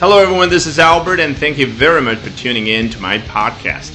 [0.00, 0.50] Hello, everyone.
[0.50, 3.92] This is Albert, and thank you very much for tuning in to my podcast.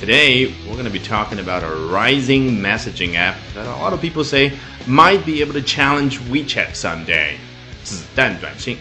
[0.00, 4.00] Today, we're going to be talking about a rising messaging app that a lot of
[4.00, 4.52] people say
[4.86, 7.36] might be able to challenge WeChat someday.
[7.84, 8.76] 子弹短信。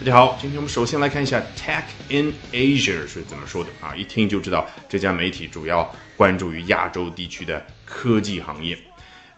[0.00, 3.94] 大家好，今天我们首先来看一下 Tech in Asia 是怎么说的啊？
[3.96, 8.78] 一听就知道这家媒体主要关注于亚洲地区的科技行业。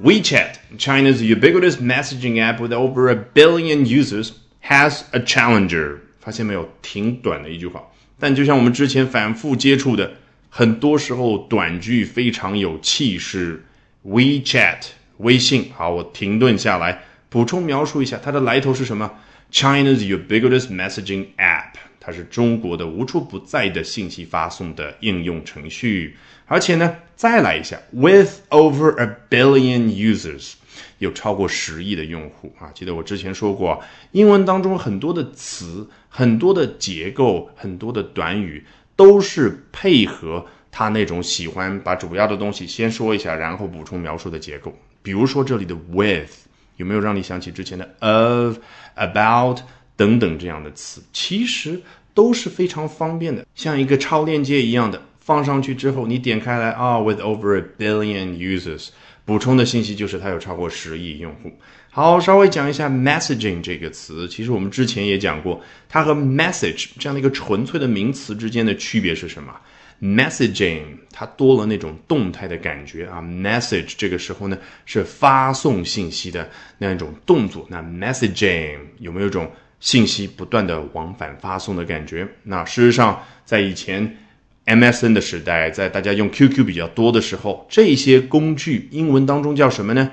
[0.02, 4.32] WeChat, China's ubiquitous messaging app with over a billion users,
[4.62, 6.00] has a challenger.
[6.25, 7.84] 发现没有，挺短的一句话，
[8.20, 10.11] 但就像我们之前反复接触的，
[10.49, 13.63] 很多时候短句非常有气势。
[14.03, 14.80] WeChat
[15.17, 19.11] 微信，好，我停顿下来，补充描述一下它的来头是什么
[19.52, 21.64] ？China's ubiquitous messaging app，
[22.05, 30.54] 它是中国的无处不在的信息发送的应用程序，而且呢，再来一下，with over a billion users。
[31.00, 32.72] 有超过十亿的用户啊！
[32.73, 33.81] 记得我之前说过，
[34.12, 44.73] 英文当中很多的词、很多的结构、很多的短语，都是配合它那种喜欢把主要的东西先说一下，然后补充描述的结构。
[45.02, 46.31] 比如说这里的 with，
[46.78, 48.58] 有没有让你想起之前的 of、
[48.95, 49.59] about
[49.95, 51.01] 等等这样的词？
[51.13, 51.81] 其实
[52.13, 58.89] 都是非常方便的，像一个超链接一样的，放上去之后，你点开来啊，with over a billion users。
[59.25, 61.51] 补充的信息就是它有超过十亿用户。
[61.89, 64.27] 好，稍微讲一下 messaging 这个词。
[64.27, 69.51] 其实我们之前也讲过，它和 message 这样的一个纯粹的名词之间的区别是什么
[69.99, 73.19] ？messaging 它多了那种动态的感觉啊。
[73.19, 77.66] message 这个时候呢是发送信息的那样一种动作。
[77.69, 79.49] 那 messaging 有没有一种
[79.86, 82.28] 信息不断的往返发送的感觉？
[82.41, 84.17] 那事实上在以前。
[84.66, 90.11] MSN 的时代，在大家用 QQ 比较多的时候，这些工具英文当中叫什么呢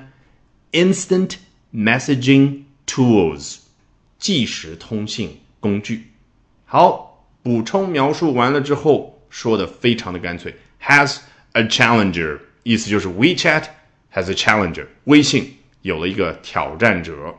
[0.72, 1.36] ？Instant
[1.74, 3.60] Messaging Tools，
[4.18, 6.08] 即时通信工具。
[6.66, 11.16] 好，补充描述完了之后，说的非常的干脆，has
[11.52, 13.64] a challenger，意思就是 WeChat
[14.12, 17.34] has a challenger，微信有了一个挑战者。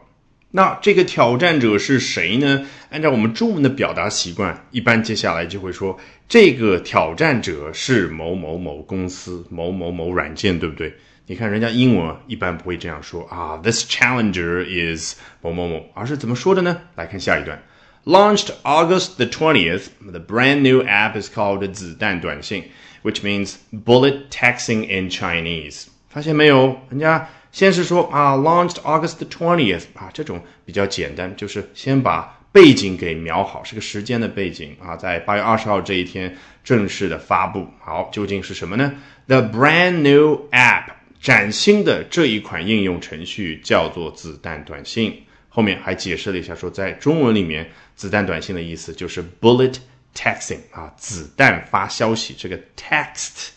[0.55, 2.63] 那这个挑战者是谁呢？
[2.91, 5.99] 按照我们中文的表达习惯，一般接下来就会说
[6.29, 10.93] 这个挑战者是某某某公司某某某软件，对不对？
[11.25, 16.81] 你看人家英文一般不会这样说啊，This challenger is 某某某，而是怎么说的呢？
[16.93, 17.59] 来看下一段
[18.05, 22.65] ，Launched August the twentieth, the brand new app is called 子弹短信
[23.01, 25.85] ，which means bullet texting in Chinese。
[26.09, 26.77] 发现没有？
[26.91, 27.27] 人家。
[27.53, 37.67] 先是说啊，launched August twentieth 啊，这种比较简单，就是先把背景给描好，是个时间的背景啊，在八月二十号这一天正式的发布。
[37.79, 38.91] 好，究竟是什么呢
[39.27, 40.85] ？The brand new app，
[41.21, 45.23] 崭新的这一款应用程序叫做子弹短信。
[45.47, 49.75] 后面还解释了一下，说在中文里面，子弹短信的意思就是 bullet
[50.15, 52.33] texting 啊，子弹发消息。
[52.35, 53.49] 这个 text。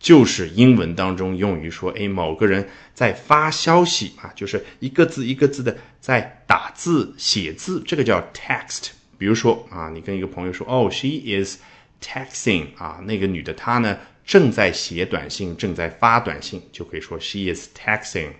[0.00, 8.90] 就是英文当中用于说，哎，某个人在发消息啊，就是一个字一个字的在打字写字，这个叫 text。
[9.18, 11.58] 比如说啊，你跟一个朋友说，哦，she is
[12.00, 18.30] texting 啊，那个女的她呢正在写短信，正在发短信，就可以说 she is texting。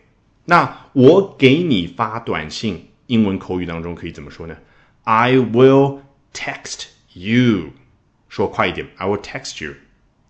[0.44, 4.56] 那我给你发短信，英文口语当中可以怎么说呢
[5.04, 6.00] ？I will
[6.32, 7.70] text you。
[8.28, 9.74] 说快一点，I will text you。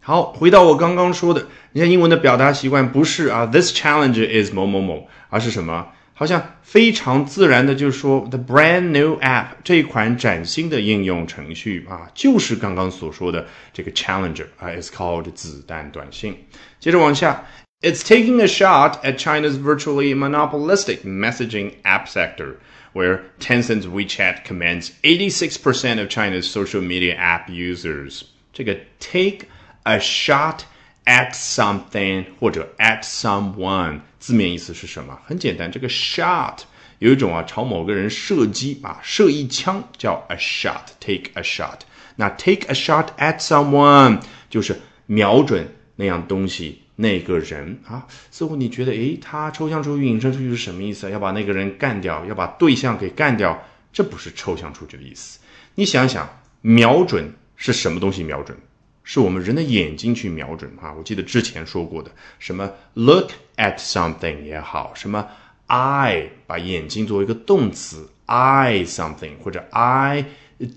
[0.04, 5.88] 好，回到我刚刚说的，人家英文的表达习惯不是啊，this challenge is 某某某，而是什么？
[6.14, 16.36] 好像非常自然的就说 the brand new app 这一款崭新的应用程序啊，就是刚刚所说的这个 challenger 啊，is called 子弹短信。
[16.80, 17.46] 接着往下，
[17.82, 22.56] it's taking a shot at China's virtually monopolistic messaging app sector.
[22.92, 28.24] Where Tencent's WeChat commands 86% of China's social media app users.
[28.52, 29.42] 这个 take
[29.85, 30.61] A shot
[31.05, 35.19] at something 或者 at someone 字面意思是什么？
[35.27, 36.61] 很简单，这个 shot
[36.99, 41.81] 有一种啊朝某个人射击啊射一枪叫 a shot，take a shot。
[42.17, 48.07] 那 take a shot at someone 就是瞄准那样东西那个人啊。
[48.31, 51.11] 似乎你觉得诶，他抽象出去引申出去是什么意思？
[51.11, 55.41] 要把那个人干掉，要把对象给干掉，这不是抽象出去的意思。
[55.75, 58.23] 你想想，瞄准是什么东西？
[58.23, 58.57] 瞄准？
[59.05, 60.93] 是我们人的眼睛去瞄准啊！
[60.97, 65.29] 我记得之前说过的，什么 look at something 也好，什么
[65.69, 70.25] eye 把眼睛作为一个动词 eye something 或者 eye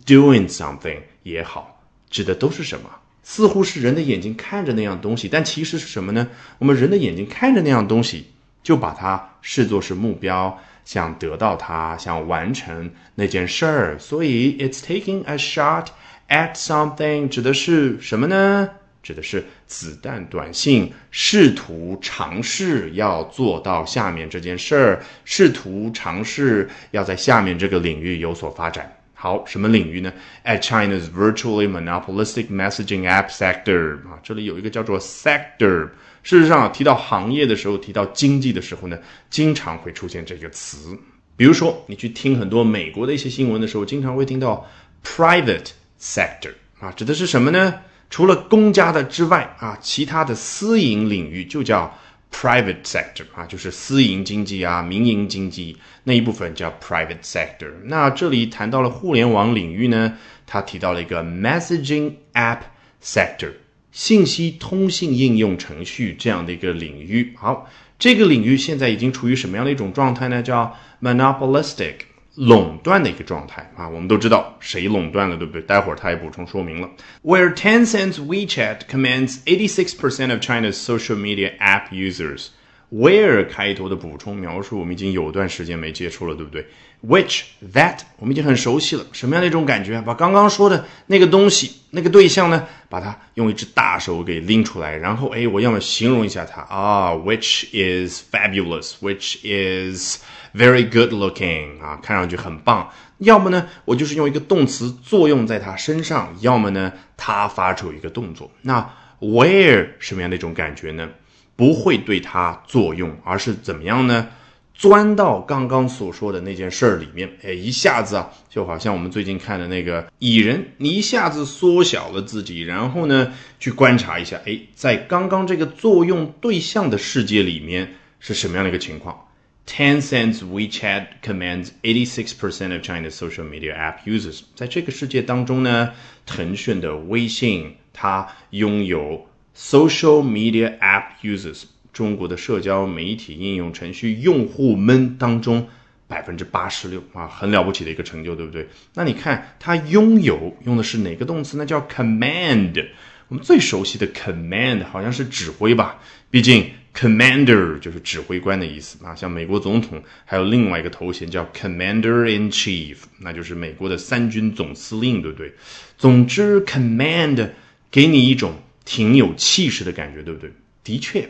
[0.05, 2.89] doing something 也好，指的都是什么？
[3.23, 6.29] 似乎是人的眼睛看着那样东西，但其实是什么呢？
[6.59, 8.27] 我们人的眼睛看着那样东西，
[8.61, 13.99] 就把它视作是目标，想得到它，想完成那件事儿。
[13.99, 15.87] 所以，it's taking a shot
[16.29, 18.69] at something 指的是什么呢？
[19.03, 28.91] 指的是子弹短信，试图尝试要做到下面这件事儿，试图尝试要在下面这个领域有所发展。
[29.13, 30.11] 好，什么领域呢
[30.43, 35.89] ？At China's virtually monopolistic messaging app sector 啊，这里有一个叫做 sector。
[36.21, 40.97] 事实上，提到行业的时候，提到经济的时候呢，经常会出现这个词。
[41.37, 44.67] 比如说，你去听很多美国的一些新闻的时候，经常会听到
[45.03, 45.69] private
[45.99, 47.73] sector 啊，指的是什么呢？
[48.09, 51.97] 除了公家的之外啊，其他的私营领域就叫
[52.31, 57.71] private sector 啊，就是私营经济啊、民营经济那一部分叫 private sector。
[57.85, 62.59] 那这里谈到了互联网领域呢，他提到了一个 messaging app
[63.03, 63.51] sector，
[63.91, 67.33] 信息通信应用程序这样的一个领域。
[67.37, 70.41] 好，这个领域现在已经处于什么样的一种状态呢？
[70.41, 71.95] 叫 monopolistic。
[72.37, 75.61] 垄断的一个状态啊，我们都知道谁垄断了，对不对？
[75.63, 76.89] 待会儿他也补充说明了。
[77.23, 82.49] Where Tencent's WeChat commands 86% of China's social media app users.
[82.91, 86.67] Where 开头的补充描述，我们已经有段时间没接触了，对不对
[87.05, 87.41] ？Which
[87.73, 89.99] that 我们已经很熟悉了，什么样的一种感觉？
[90.01, 100.19] 把刚刚说的那个东西、那个对象呢，把它用一只大手给拎出来，然后哎，我要么形容一下它啊，which is fabulous，which is
[100.53, 102.87] very good looking 啊，看上去很棒。
[103.17, 108.51] 要么呢，我就是用一个动词作用在它身上；要么呢，它发出一个动作。
[108.61, 111.09] 那 where 什么样的一种感觉呢？
[111.55, 114.27] 不会对它作用，而是怎么样呢？
[114.77, 129.19] 钻到刚刚所说的那件事儿里面，哎，一下子啊，就好像我们最近看的那个蚁人，你一下子缩小了自己，然后呢，去观察一下，哎，在刚刚这个作用对象的世界里面是什么样的一个情况
[129.65, 134.41] ？Tencent's WeChat commands 86% of China's social media app users。
[134.53, 135.91] 在这个世界当中呢，
[136.27, 139.25] 腾讯的微信它拥有。
[139.59, 141.63] Social media app users，
[141.97, 145.67] 中国的社交媒体应用程序用户们当中，
[146.07, 148.67] 百分之八十六啊，很了不起的一个成就，对不对？
[148.93, 151.65] 那你看它拥有用的是哪个动词那？
[151.65, 152.85] 叫 command。
[153.29, 155.99] 我们最熟悉的 command 好像是指挥吧？
[156.29, 159.15] 毕竟 commander 就是指挥官的意思啊。
[159.15, 165.51] 像美国总统还有另外一个头衔叫 commander in chief，那就是美国的三军总司令，对不对？
[165.97, 167.49] 总之，command
[167.89, 168.53] 给你一种。
[168.89, 170.49] 挺有气势的感觉，对不对？
[170.81, 171.29] 的确，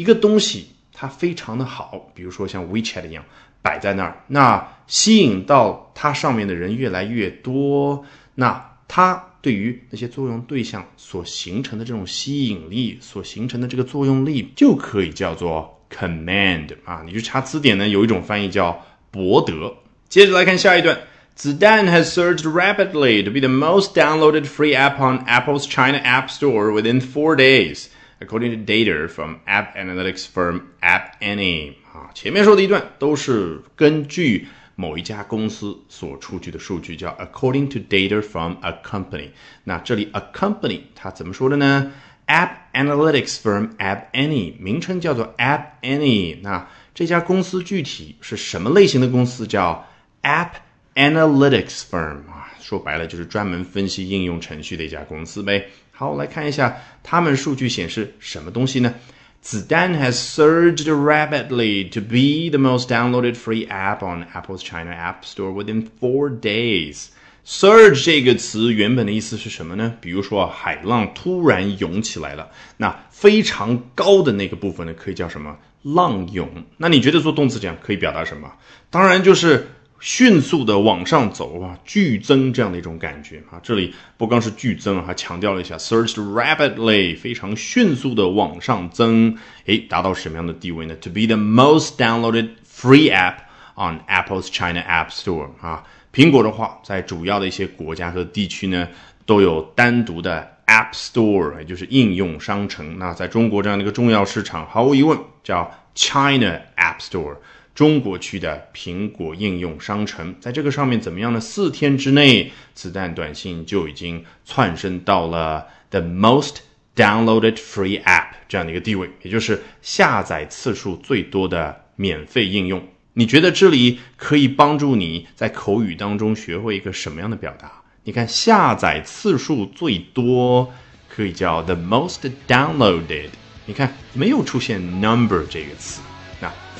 [0.00, 3.22] 一个东西它非常的好，比如说像 WeChat 一样
[3.60, 8.02] 摆在那儿，那吸引到它上面的人越来越多，
[8.34, 17.02] 那它对于那些作用对象所形成的这种吸引力，所形成的这个作用力，就可以叫做 command 啊。
[17.04, 19.76] 你去查词典呢，有一种翻译叫博得。
[20.08, 20.98] 接着来看下一段。
[21.36, 26.28] ，Zi Dan has surged rapidly to be the most downloaded free app on Apple's China App
[26.28, 27.86] Store within four days,
[28.19, 31.73] according to data from app analytics firm App Annie。
[31.93, 39.29] 啊，前面说的一段都是根据某一家公司所出具的数据，叫 according to data from a company。
[39.63, 41.91] 那这里 a company 它怎么说的呢？
[42.27, 46.37] App analytics firm App Annie 名称叫做 App Annie。
[46.41, 49.45] 那这家公司具体是什么类型的公司？
[49.45, 49.87] 叫
[50.21, 55.66] App。Analytics firm 啊， 说白了就是专门分析应用程序的一家公司呗。
[55.90, 58.94] 好，来看一下他们数据显示什么东西呢？
[59.40, 65.50] 子弹 has surged rapidly to be the most downloaded free app on Apple's China App Store
[65.50, 67.06] within four days.
[67.44, 69.96] Surge 这个词原本的意思是什么呢？
[70.00, 75.58] 比如说海浪突然涌起来了，那非常高的那个部分呢，可以叫什么？
[75.82, 76.48] 浪涌。
[76.76, 78.52] 那你觉得做动词讲可以表达什么？
[78.90, 79.66] 当然就是。
[80.00, 93.40] 迅速的往上走啊，剧增这样的一种感觉啊，这里不光是剧增，还强调了一下，surged rapidly，非常迅速的往上增，诶，达到什么样的地位呢？To be the most downloaded free app
[93.76, 98.88] on Apple's China App Store 啊，苹果的话，在主要的一些国家和地区呢，
[99.26, 102.98] 都有单独的 App Store，也就是应用商城。
[102.98, 107.36] 那在中国这样的一个重要市场，毫无疑问叫 China App Store。
[107.80, 111.40] 中国区的苹果应用商城，在这个上面怎么样呢？
[111.40, 116.56] 四天之内，子弹短信就已经窜升到了 the most
[116.94, 122.86] downloaded free app 这样的一个地位，也就是下载次数最多的免费应用。
[123.14, 127.72] 你觉得这里可以帮助你在口语当中学会一个什么样的表达？
[128.04, 130.70] 你看，下载次数最多
[131.08, 133.30] 可以叫 the most downloaded。
[133.64, 136.02] 你看，没有出现 number 这个词。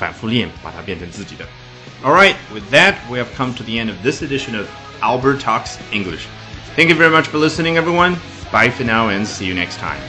[0.00, 1.44] 反复练，把它变成自己的
[2.04, 4.66] All right, with that, we have come to the end of this edition of
[5.00, 6.26] Albert Talks English.
[6.76, 8.16] Thank you very much for listening, everyone.
[8.52, 10.00] Bye for now and see you next time.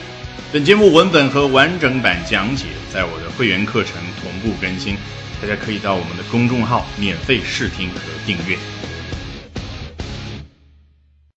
[0.52, 4.96] 本节目文本和完整版讲解在我的会员课程同步更新，
[5.40, 8.71] 大家可以到我们的公众号免费试听和订阅。